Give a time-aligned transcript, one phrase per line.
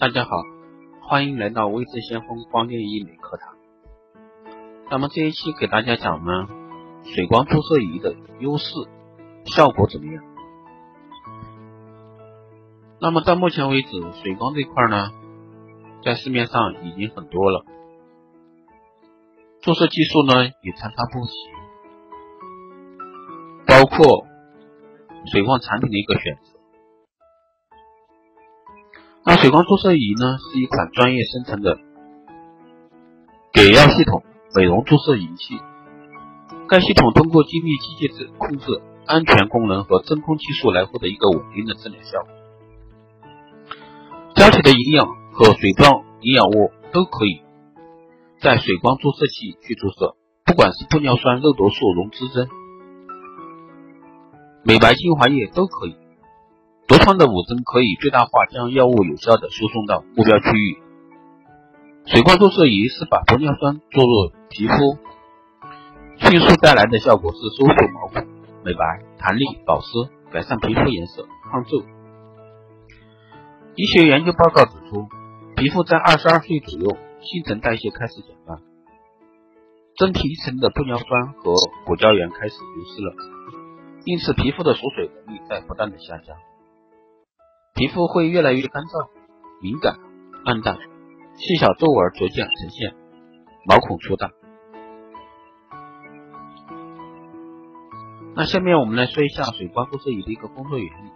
[0.00, 0.30] 大家好，
[1.08, 3.56] 欢迎来到微智先锋光电医美课堂。
[4.92, 6.46] 那么这一期给大家讲呢，
[7.02, 8.64] 水光注射仪的优势，
[9.46, 10.22] 效果怎么样？
[13.00, 13.90] 那么到目前为止，
[14.22, 15.10] 水光这块呢，
[16.04, 17.64] 在市面上已经很多了，
[19.62, 21.32] 注射技术呢也参差不齐，
[23.66, 24.28] 包括
[25.32, 26.57] 水光产品的一个选择。
[29.28, 31.78] 那水光注射仪呢，是一款专业生成的
[33.52, 35.60] 给药系统美容注射仪器。
[36.66, 42.30] 该系统通过精密机械制控制、安全功能和真空技术来获得一个稳定的治疗效果。
[44.34, 47.42] 胶体的营养和水状营养物都可以
[48.40, 52.48] 在水光注射器去注射，不管是玻尿酸、肉毒素、溶脂针、
[54.64, 55.94] 美白精华液都可以。
[56.98, 60.82] 痤疮的五针可以最大化将药物有效的输送到目标区域。
[62.06, 64.74] 水光注射仪是把玻尿酸注入皮肤，
[66.16, 68.26] 迅速带来的效果是收缩毛孔、
[68.64, 69.86] 美白、弹力、保湿、
[70.32, 71.84] 改善皮肤颜色、抗皱。
[73.76, 75.06] 医学研究报告指出，
[75.54, 78.58] 皮肤在二十二岁左右，新陈代谢开始减慢，
[79.94, 81.54] 真皮层的玻尿酸和
[81.86, 83.14] 果胶原开始流失了，
[84.04, 86.36] 因此皮肤的锁水能力在不断的下降。
[87.78, 89.08] 皮肤会越来越干燥、
[89.62, 89.94] 敏感、
[90.44, 90.78] 暗淡，
[91.36, 92.96] 细小皱纹逐渐呈现，
[93.66, 94.32] 毛孔粗大。
[98.34, 101.10] 那下面我们来说一下水光注射仪的一个工作原理。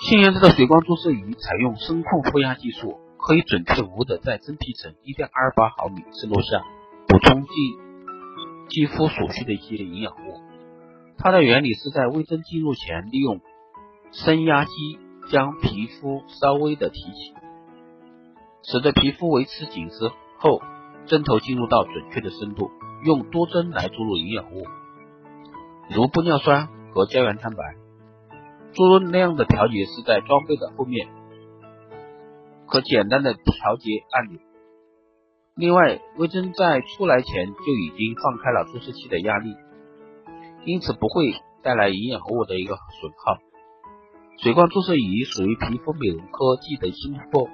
[0.00, 6.64] 新研制的水光注射仪采用声控负压技术，可以准确无的在真皮层1.28毫米渗漏下
[7.06, 7.48] 补充肌
[8.68, 10.47] 肌肤所需的一些营养物。
[11.18, 13.40] 它的原理是在微针进入前，利用
[14.12, 14.70] 升压机
[15.30, 17.34] 将皮肤稍微的提起，
[18.62, 20.62] 使得皮肤维持紧实后，
[21.06, 22.70] 针头进入到准确的深度，
[23.04, 24.64] 用多针来注入营养物，
[25.90, 27.74] 如玻尿酸和胶原蛋白。
[28.74, 31.08] 注入量的调节是在装备的后面，
[32.68, 34.38] 可简单的调节按钮。
[35.56, 39.56] 另外，微针在出来前就已经放开了注射器的压力。
[40.64, 41.32] 因此不会
[41.62, 43.38] 带来营养物的一个损耗。
[44.38, 47.48] 水光注射仪属于皮肤美容科技的新突破，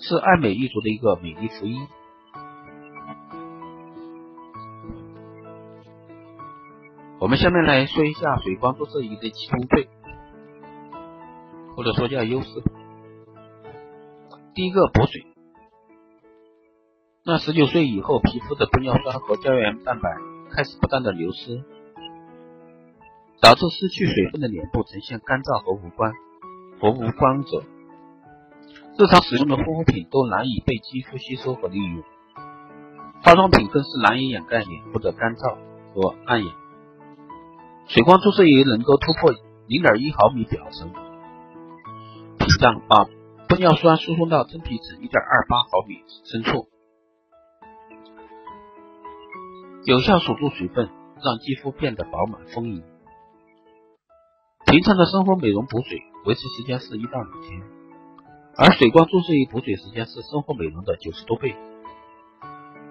[0.00, 1.86] 是爱美一族的一个美丽福音。
[7.20, 9.88] 我们下面来说一下水光注射仪的启动费，
[11.76, 12.48] 或者说叫优势。
[14.54, 15.24] 第一个补水，
[17.24, 20.10] 那十九岁以后，皮肤的玻尿酸和胶原蛋白
[20.50, 21.62] 开始不断的流失。
[23.42, 26.12] 导致失去水分的脸部呈现干燥和无光
[26.78, 27.64] 和无光泽，
[28.96, 32.04] 日常使用的护肤品都难以被肌肤吸收和利用，
[33.24, 35.56] 化妆品更是难以掩盖脸部的干燥
[35.92, 36.52] 和暗哑。
[37.88, 39.32] 水光注射仪能够突破
[39.66, 41.02] 零点一毫米表层屏
[42.60, 43.06] 障，把
[43.48, 46.68] 玻尿酸输送到真皮层一点二八毫米深处，
[49.84, 50.88] 有效锁住水分，
[51.24, 52.84] 让肌肤变得饱满丰盈。
[54.72, 57.60] 平常的生活美容补水维持时间是一到两天，
[58.56, 61.54] 而水光注射仪补水时间是生活美容的九十多倍，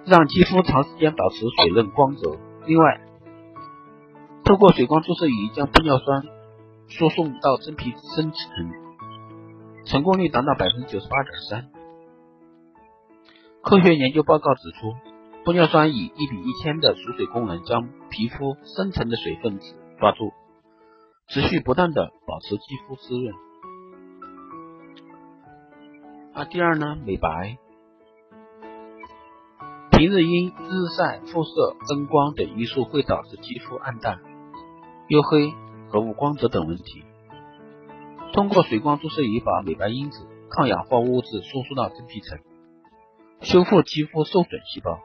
[0.05, 2.37] 让肌肤长时间保持水润光泽。
[2.67, 3.01] 另外，
[4.45, 6.21] 透过水光注射仪将玻尿酸
[6.87, 8.71] 输送到真皮深层，
[9.85, 11.71] 成功率达到百分之九十八点三。
[13.63, 14.93] 科学研究报告指出，
[15.45, 20.31] 玻尿酸以一比一千的储水功能，将皮肤深层的水分子抓住。
[21.33, 23.33] 持续不断的保持肌肤滋润。
[26.33, 26.97] 那第二呢？
[27.05, 27.57] 美白。
[29.91, 31.49] 平日因日晒、辐射、
[31.87, 34.19] 灯光等因素会导致肌肤暗淡、
[35.07, 35.53] 黝黑
[35.89, 37.05] 和无光泽等问题。
[38.33, 42.39] 通过水光注射仪把美白因子、抗氧化物质输送到真皮层，
[43.39, 44.99] 修复肌肤受损细胞，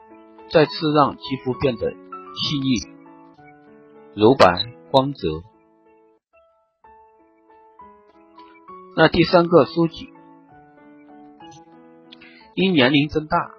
[0.49, 2.81] 再次让肌肤变得细腻、
[4.13, 5.46] 柔白、光泽。
[8.99, 10.07] 那第三个收紧，
[12.55, 13.51] 因年龄增大，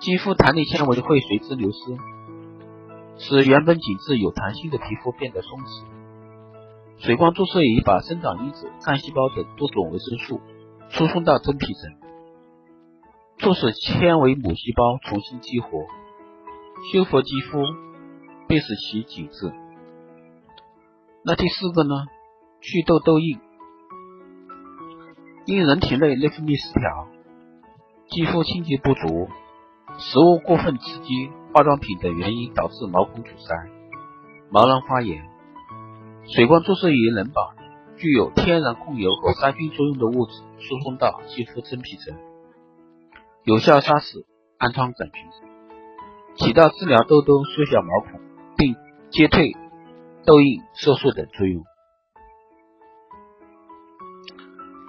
[0.00, 1.78] 肌肤弹力纤维会随之流失，
[3.18, 5.84] 使原本紧致有弹性的皮肤变得松弛。
[6.98, 10.40] 水光注射仪把生长因子、干细胞等多种维生素
[10.88, 11.92] 输送到真皮层，
[13.38, 15.86] 促使纤维母细胞重新激活，
[16.92, 17.62] 修复肌肤，
[18.48, 19.52] 并使其紧致。
[21.22, 21.94] 那第四个呢？
[22.60, 23.38] 祛痘痘印。
[25.46, 27.08] 因人体内内分泌失调、
[28.08, 29.28] 肌肤清洁不足、
[29.98, 33.54] 食物过分刺激、化妆品等原因导致毛孔阻塞、
[34.50, 35.24] 毛囊发炎。
[36.34, 37.54] 水光注射仪能把
[37.96, 42.14] 具有天然控油和杀菌作用的物质输送到肌肤真皮层，
[43.44, 44.26] 有效杀死
[44.58, 45.22] 暗疮杆菌，
[46.36, 48.20] 起到治疗痘痘、缩小毛孔
[48.56, 48.76] 并
[49.10, 49.56] 击退
[50.24, 51.64] 痘印、色素等作用。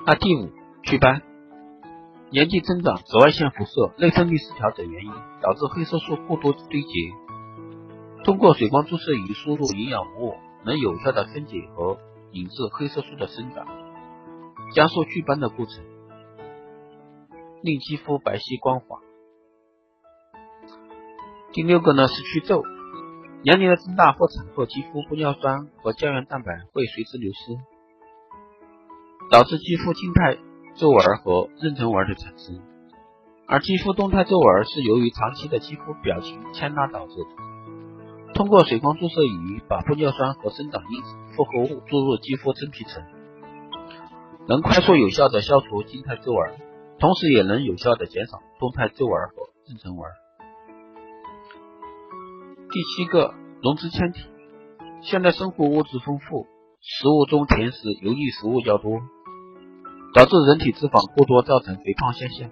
[0.04, 0.50] 那第五，
[0.82, 1.22] 祛斑。
[2.32, 5.12] 年纪增长、紫外线辐射、内分泌失调等原因
[5.42, 7.12] 导致黑色素过多堆积，
[8.24, 10.34] 通过水光注射仪输入营养物，
[10.66, 12.00] 能有效的分解和
[12.32, 13.68] 引致黑色素的生长，
[14.74, 15.84] 加速祛斑的过程，
[17.62, 19.02] 令肌肤白皙光滑。
[21.52, 22.64] 第六个呢是祛皱，
[23.44, 27.71] 年龄的增大或产后，肌肤玻尿酸和胶原蛋白会随之流失。
[29.32, 30.38] 导致肌肤静态
[30.76, 32.60] 皱纹和妊娠纹的产生，
[33.48, 38.34] 而肌肤动态皱纹是由于长期的肌肤表情牵拉导致的。
[38.34, 43.02] 通过水光注射仪把玻尿酸和生长因子复合物注入肌肤真皮层，
[44.50, 46.60] 能快速有效的消除静态皱纹，
[47.00, 50.12] 同时也能有效的减少动态皱纹和妊娠纹。
[52.70, 53.34] 第七个，
[53.64, 54.20] 溶脂纤体。
[55.02, 56.48] 现代生活物质丰富，
[56.82, 59.00] 食物中甜食、油腻食物较多。
[60.14, 62.52] 导致人体脂肪过多，造成肥胖现象。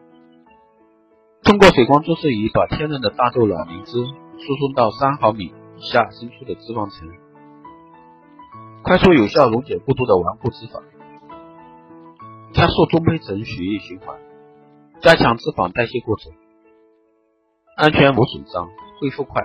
[1.43, 5.45] 通过水光注射仪把天然的大豆卵磷脂输送到三毫米
[5.77, 7.09] 以下深处的脂肪层，
[8.83, 10.83] 快速有效溶解过多的顽固脂肪，
[12.53, 14.19] 加速中胚层血液循环，
[15.01, 16.31] 加强脂肪代谢过程，
[17.75, 18.69] 安全无损伤，
[19.01, 19.43] 恢复快。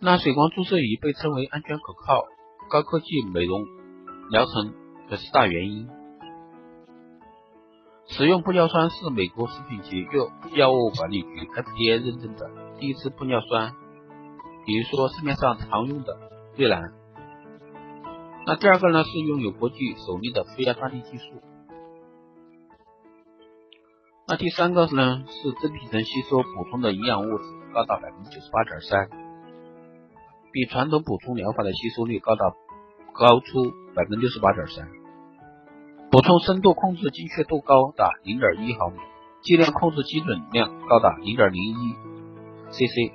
[0.00, 2.24] 那水光注射仪被称为安全可靠、
[2.68, 3.77] 高科技美容。
[4.30, 4.74] 疗程
[5.08, 5.88] 的四大原因。
[8.08, 13.72] 使用玻尿酸是美国食品及药药物管理局 FDA 认证的第一支玻尿酸，
[14.64, 16.16] 比如说市面上常用的
[16.56, 16.92] 瑞兰。
[18.46, 19.76] 那第二个呢是拥有国际
[20.06, 21.24] 首例的负压专利技术。
[24.26, 29.08] 那第三个呢是真皮层吸收补充的营养物质高达百分之九十八点三，
[30.52, 32.54] 比传统补充疗法的吸收率高达。
[33.18, 34.88] 高出百分之六十八点三，
[36.08, 38.98] 补充深度控制精确度高达零点一毫米，
[39.42, 41.94] 剂量控制基准量高达零点零一
[42.70, 43.12] cc，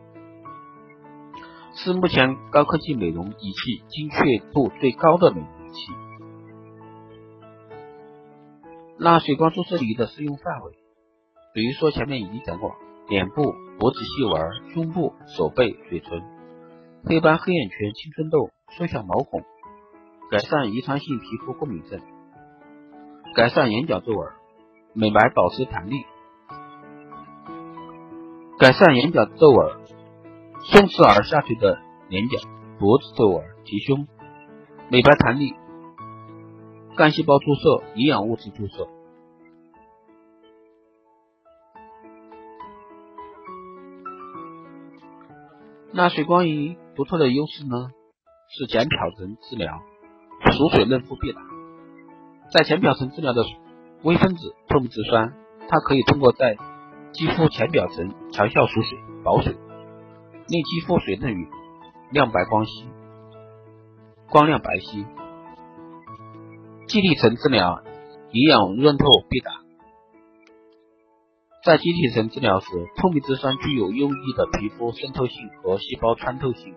[1.76, 4.18] 是目前高科技美容仪器精确
[4.52, 5.94] 度最高的美容仪器。
[9.00, 10.74] 那水光注射仪的适用范围，
[11.54, 12.76] 比如说前面已经讲过，
[13.08, 16.22] 脸部、脖子细纹、胸部、手背、嘴唇、
[17.06, 19.42] 黑斑、黑眼圈、青春痘、缩小毛孔。
[20.34, 22.02] 改善遗传性皮肤过敏症，
[23.36, 24.32] 改善眼角皱纹，
[24.96, 26.08] 美白保湿弹力，
[28.58, 29.86] 改善眼角皱纹，
[30.64, 31.78] 松弛而下垂的
[32.10, 32.40] 眼角、
[32.80, 34.08] 脖子皱纹、提胸，
[34.90, 35.54] 美白弹力，
[36.98, 38.90] 干细胞注射、营养物质注射。
[45.92, 47.92] 那水光仪独特的优势呢，
[48.50, 49.80] 是减漂层治疗。
[50.52, 51.42] 熟水嫩肤必达，
[52.52, 53.44] 在浅表层治疗的
[54.04, 55.34] 微分子透明质酸，
[55.70, 56.58] 它可以通过在
[57.14, 61.48] 肌肤浅表层强效熟水保水，令肌肤水嫩与
[62.12, 62.86] 亮白光皙，
[64.30, 65.06] 光亮白皙。
[66.88, 67.82] 基底层治疗
[68.32, 69.52] 营养润透必达，
[71.66, 76.76] 在基底层治疗时，透明质酸具有优异的皮肤渗透性和细胞穿透性。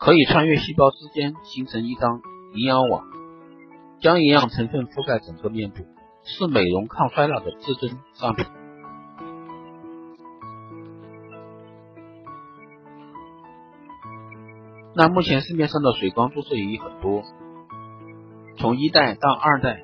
[0.00, 2.22] 可以穿越细胞之间形成一张
[2.54, 3.04] 营养网，
[4.00, 5.84] 将营养成分覆盖整个面部，
[6.24, 8.46] 是美容抗衰老的至尊商品。
[14.96, 17.22] 那目前市面上的水光注射仪很多，
[18.56, 19.82] 从一代到二代，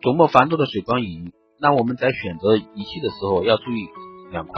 [0.00, 1.34] 琢磨繁多的水光仪。
[1.60, 3.86] 那我们在选择仪器的时候要注意
[4.32, 4.54] 两块，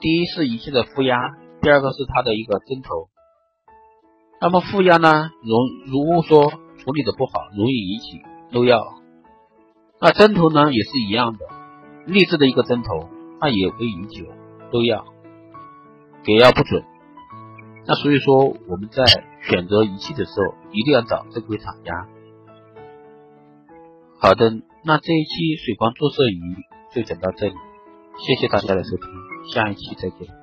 [0.00, 1.16] 第一是仪器的负压，
[1.60, 3.11] 第二个是它的一个针头。
[4.42, 5.56] 那么负压呢，容
[5.86, 8.20] 如果说处理的不好，容易引起
[8.50, 8.82] 漏药。
[10.00, 11.38] 那针头呢也是一样的，
[12.06, 13.08] 劣质的一个针头，
[13.38, 14.26] 它也会引起
[14.72, 15.04] 漏药，
[16.24, 16.82] 给药不准。
[17.86, 19.04] 那所以说我们在
[19.42, 22.08] 选择仪器的时候，一定要找正规厂家。
[24.18, 24.50] 好的，
[24.84, 26.40] 那这一期水光注射仪
[26.92, 27.54] 就讲到这里，
[28.18, 29.06] 谢谢大家的收听，
[29.54, 30.41] 下一期再见。